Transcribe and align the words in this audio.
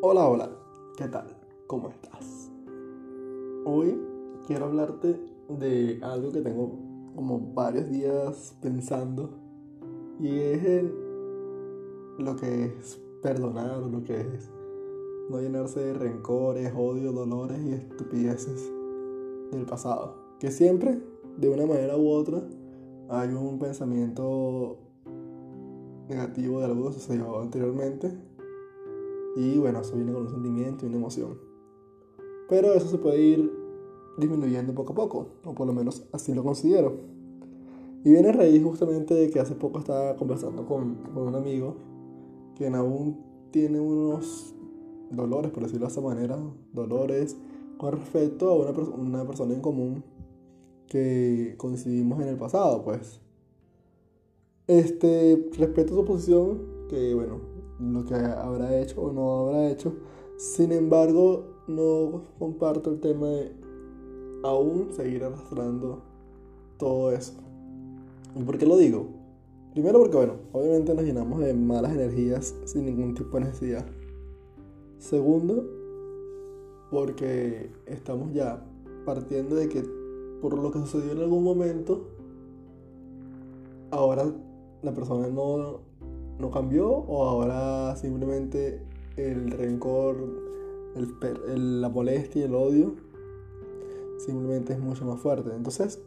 Hola, 0.00 0.28
hola, 0.28 0.48
¿qué 0.96 1.08
tal? 1.08 1.26
¿Cómo 1.66 1.88
estás? 1.88 2.52
Hoy 3.64 4.00
quiero 4.46 4.66
hablarte 4.66 5.20
de 5.48 5.98
algo 6.04 6.30
que 6.30 6.40
tengo 6.40 6.70
como 7.16 7.52
varios 7.52 7.90
días 7.90 8.56
pensando 8.62 9.28
y 10.20 10.38
es 10.38 10.64
en 10.64 10.94
lo 12.20 12.36
que 12.36 12.66
es 12.66 13.00
perdonar, 13.24 13.78
lo 13.78 14.04
que 14.04 14.20
es 14.20 14.48
no 15.30 15.40
llenarse 15.40 15.80
de 15.80 15.94
rencores, 15.94 16.72
odios, 16.76 17.12
dolores 17.12 17.58
y 17.60 17.72
estupideces 17.72 18.72
del 19.50 19.66
pasado. 19.66 20.14
Que 20.38 20.52
siempre, 20.52 21.02
de 21.38 21.48
una 21.48 21.66
manera 21.66 21.96
u 21.96 22.08
otra, 22.08 22.40
hay 23.08 23.30
un 23.30 23.58
pensamiento 23.58 24.78
negativo 26.08 26.60
de 26.60 26.66
algo 26.66 26.86
que 26.86 26.94
sucedió 26.94 27.40
anteriormente. 27.40 28.27
Y 29.38 29.56
bueno, 29.56 29.80
eso 29.80 29.94
viene 29.94 30.12
con 30.12 30.22
un 30.22 30.30
sentimiento 30.30 30.84
y 30.84 30.88
una 30.88 30.96
emoción. 30.96 31.38
Pero 32.48 32.74
eso 32.74 32.88
se 32.88 32.98
puede 32.98 33.22
ir 33.22 33.52
disminuyendo 34.18 34.74
poco 34.74 34.92
a 34.94 34.96
poco, 34.96 35.26
o 35.44 35.54
por 35.54 35.64
lo 35.64 35.72
menos 35.72 36.08
así 36.10 36.34
lo 36.34 36.42
considero. 36.42 36.96
Y 38.04 38.10
viene 38.10 38.30
a 38.30 38.32
raíz 38.32 38.60
justamente 38.64 39.14
de 39.14 39.30
que 39.30 39.38
hace 39.38 39.54
poco 39.54 39.78
estaba 39.78 40.16
conversando 40.16 40.66
con, 40.66 40.96
con 41.14 41.28
un 41.28 41.36
amigo 41.36 41.76
quien 42.56 42.74
aún 42.74 43.16
tiene 43.52 43.78
unos 43.78 44.56
dolores, 45.12 45.52
por 45.52 45.62
decirlo 45.62 45.86
de 45.86 45.92
esa 45.92 46.00
manera, 46.00 46.36
dolores 46.72 47.36
con 47.76 47.92
respecto 47.92 48.48
a 48.48 48.54
una, 48.56 48.70
una 48.70 49.24
persona 49.24 49.54
en 49.54 49.60
común 49.60 50.02
que 50.88 51.54
coincidimos 51.58 52.20
en 52.20 52.26
el 52.26 52.36
pasado, 52.36 52.82
pues. 52.82 53.20
Este, 54.66 55.48
respecto 55.56 55.94
a 55.94 55.96
su 55.96 56.04
posición, 56.04 56.58
que 56.88 57.14
bueno, 57.14 57.57
lo 57.80 58.04
que 58.04 58.14
habrá 58.14 58.78
hecho 58.80 59.00
o 59.02 59.12
no 59.12 59.48
habrá 59.48 59.70
hecho, 59.70 59.94
sin 60.36 60.72
embargo, 60.72 61.44
no 61.66 62.22
comparto 62.38 62.90
el 62.90 63.00
tema 63.00 63.26
de 63.26 63.52
aún 64.42 64.88
seguir 64.92 65.24
arrastrando 65.24 66.02
todo 66.78 67.12
eso. 67.12 67.34
¿Y 68.36 68.42
por 68.42 68.58
qué 68.58 68.66
lo 68.66 68.76
digo? 68.76 69.06
Primero 69.72 69.98
porque, 69.98 70.16
bueno, 70.16 70.34
obviamente 70.52 70.94
nos 70.94 71.04
llenamos 71.04 71.40
de 71.40 71.54
malas 71.54 71.92
energías 71.92 72.54
sin 72.64 72.86
ningún 72.86 73.14
tipo 73.14 73.38
de 73.38 73.44
necesidad. 73.44 73.86
Segundo, 74.98 75.64
porque 76.90 77.70
estamos 77.86 78.32
ya 78.32 78.64
partiendo 79.04 79.56
de 79.56 79.68
que 79.68 79.82
por 80.40 80.56
lo 80.56 80.70
que 80.70 80.78
sucedió 80.80 81.12
en 81.12 81.18
algún 81.18 81.44
momento, 81.44 82.08
ahora 83.90 84.32
la 84.82 84.94
persona 84.94 85.28
no, 85.28 85.80
no 86.38 86.50
cambió 86.50 86.88
o 86.88 87.24
ahora 87.24 87.96
simplemente 87.96 88.80
el 89.16 89.50
rencor, 89.50 90.16
la 90.94 91.88
molestia 91.88 92.42
y 92.42 92.44
el 92.44 92.54
odio 92.54 92.94
simplemente 94.18 94.72
es 94.72 94.78
mucho 94.78 95.04
más 95.04 95.20
fuerte. 95.20 95.50
Entonces, 95.54 96.00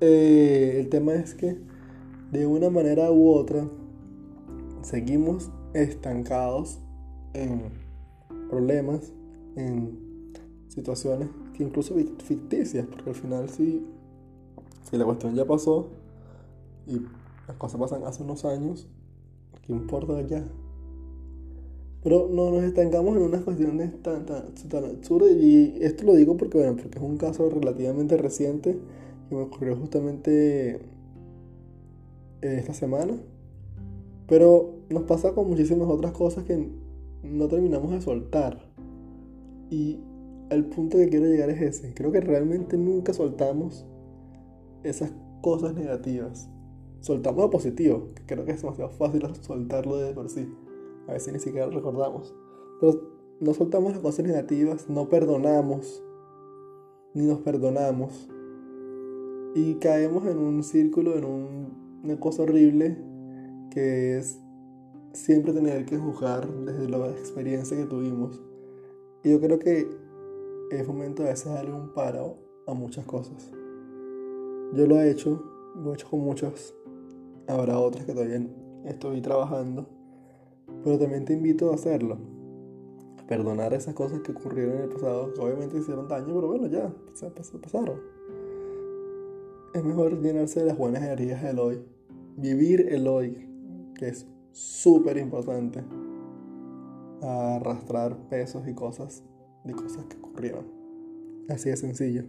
eh, 0.00 0.78
el 0.80 0.88
tema 0.88 1.14
es 1.14 1.34
que 1.34 1.58
de 2.30 2.46
una 2.46 2.70
manera 2.70 3.10
u 3.10 3.30
otra 3.30 3.68
seguimos 4.82 5.50
estancados 5.74 6.80
en 7.34 7.62
problemas, 8.48 9.12
en 9.56 10.32
situaciones 10.68 11.28
que 11.54 11.64
incluso 11.64 11.94
ficticias, 12.24 12.86
porque 12.86 13.10
al 13.10 13.16
final 13.16 13.48
si, 13.48 13.86
si 14.90 14.96
la 14.96 15.04
cuestión 15.04 15.34
ya 15.34 15.44
pasó 15.44 15.88
y 16.86 17.00
las 17.46 17.56
cosas 17.58 17.80
pasan 17.80 18.04
hace 18.04 18.22
unos 18.22 18.44
años, 18.44 18.88
¿qué 19.62 19.72
importa 19.72 20.20
ya? 20.22 20.44
Pero 22.02 22.28
no 22.32 22.50
nos 22.50 22.64
estancamos 22.64 23.16
en 23.16 23.22
unas 23.22 23.42
cuestiones 23.42 24.02
tan, 24.02 24.26
tan, 24.26 24.52
tan 24.68 24.84
absurdas 24.84 25.30
y 25.30 25.76
esto 25.80 26.04
lo 26.04 26.14
digo 26.14 26.36
porque, 26.36 26.58
bueno, 26.58 26.76
porque 26.76 26.98
es 26.98 27.04
un 27.04 27.16
caso 27.16 27.48
relativamente 27.48 28.16
reciente 28.16 28.76
que 29.28 29.34
me 29.34 29.42
ocurrió 29.42 29.76
justamente 29.76 30.80
esta 32.40 32.74
semana. 32.74 33.14
Pero 34.26 34.74
nos 34.90 35.04
pasa 35.04 35.32
con 35.32 35.48
muchísimas 35.48 35.88
otras 35.88 36.12
cosas 36.12 36.44
que 36.44 36.68
no 37.22 37.48
terminamos 37.48 37.90
de 37.92 38.00
soltar. 38.00 38.58
Y 39.70 40.00
el 40.50 40.64
punto 40.66 40.98
que 40.98 41.08
quiero 41.08 41.26
llegar 41.26 41.50
es 41.50 41.62
ese. 41.62 41.94
Creo 41.94 42.12
que 42.12 42.20
realmente 42.20 42.76
nunca 42.76 43.12
soltamos 43.12 43.86
esas 44.82 45.12
cosas 45.40 45.74
negativas. 45.74 46.48
Soltamos 47.02 47.42
lo 47.42 47.50
positivo, 47.50 48.10
que 48.14 48.22
creo 48.26 48.44
que 48.44 48.52
es 48.52 48.62
demasiado 48.62 48.90
fácil 48.90 49.22
soltarlo 49.40 49.96
de 49.96 50.14
por 50.14 50.30
sí. 50.30 50.48
A 51.08 51.12
veces 51.12 51.32
ni 51.32 51.40
siquiera 51.40 51.66
lo 51.66 51.72
recordamos. 51.72 52.32
Pero 52.80 53.10
no 53.40 53.54
soltamos 53.54 53.92
las 53.92 54.00
cosas 54.00 54.24
negativas, 54.24 54.88
no 54.88 55.08
perdonamos, 55.08 56.00
ni 57.12 57.26
nos 57.26 57.40
perdonamos. 57.40 58.28
Y 59.56 59.74
caemos 59.74 60.26
en 60.26 60.38
un 60.38 60.62
círculo, 60.62 61.16
en 61.16 61.24
una 62.04 62.20
cosa 62.20 62.44
horrible, 62.44 62.96
que 63.72 64.18
es 64.18 64.40
siempre 65.12 65.52
tener 65.52 65.84
que 65.84 65.98
juzgar 65.98 66.48
desde 66.64 66.88
la 66.88 67.10
experiencia 67.10 67.76
que 67.76 67.84
tuvimos. 67.84 68.40
Y 69.24 69.32
yo 69.32 69.40
creo 69.40 69.58
que 69.58 69.88
es 70.70 70.86
momento 70.86 71.24
de 71.24 71.30
veces 71.30 71.52
darle 71.52 71.72
un 71.72 71.92
paro 71.92 72.36
a 72.68 72.74
muchas 72.74 73.04
cosas. 73.06 73.50
Yo 74.72 74.86
lo 74.86 75.00
he 75.00 75.10
hecho, 75.10 75.42
lo 75.74 75.90
he 75.90 75.94
hecho 75.94 76.08
con 76.08 76.20
muchas. 76.20 76.76
Habrá 77.52 77.78
otras 77.78 78.06
que 78.06 78.14
todavía 78.14 78.40
estoy 78.86 79.20
trabajando. 79.20 79.86
Pero 80.84 80.98
también 80.98 81.26
te 81.26 81.34
invito 81.34 81.70
a 81.70 81.74
hacerlo. 81.74 82.16
perdonar 83.28 83.72
esas 83.72 83.94
cosas 83.94 84.20
que 84.20 84.32
ocurrieron 84.32 84.76
en 84.76 84.82
el 84.82 84.88
pasado, 84.88 85.32
que 85.32 85.40
obviamente 85.40 85.78
hicieron 85.78 86.08
daño, 86.08 86.34
pero 86.34 86.48
bueno, 86.48 86.66
ya, 86.66 86.92
pasaron. 87.62 88.00
Es 89.74 89.84
mejor 89.84 90.20
llenarse 90.20 90.60
de 90.60 90.66
las 90.66 90.76
buenas 90.76 91.02
energías 91.02 91.42
del 91.42 91.58
hoy. 91.58 91.82
Vivir 92.36 92.88
el 92.90 93.06
hoy, 93.06 93.48
que 93.94 94.08
es 94.08 94.26
súper 94.50 95.18
importante. 95.18 95.82
Arrastrar 97.22 98.16
pesos 98.28 98.66
y 98.66 98.74
cosas 98.74 99.22
de 99.64 99.72
cosas 99.74 100.04
que 100.06 100.16
ocurrieron. 100.16 100.66
Así 101.48 101.70
de 101.70 101.76
sencillo. 101.76 102.24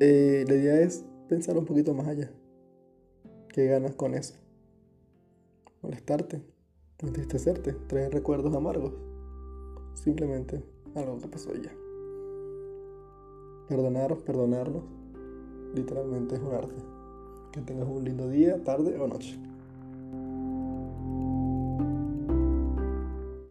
Eh, 0.00 0.44
la 0.48 0.54
idea 0.54 0.80
es 0.80 1.04
pensar 1.28 1.56
un 1.58 1.64
poquito 1.64 1.92
más 1.92 2.08
allá. 2.08 2.30
¿Qué 3.52 3.66
ganas 3.66 3.94
con 3.94 4.14
eso? 4.14 4.34
Molestarte, 5.82 6.40
entristecerte, 7.00 7.74
traer 7.86 8.10
recuerdos 8.14 8.54
amargos. 8.54 8.94
Simplemente 9.92 10.64
algo 10.94 11.18
que 11.18 11.28
pasó 11.28 11.52
ya. 11.54 11.70
Perdonaros, 13.68 14.22
perdonarnos, 14.22 14.84
literalmente 15.74 16.36
es 16.36 16.40
un 16.40 16.54
arte. 16.54 16.74
Que 17.52 17.60
tengas 17.60 17.86
un 17.86 18.02
lindo 18.02 18.26
día, 18.30 18.64
tarde 18.64 18.98
o 18.98 19.06
noche. 19.06 19.38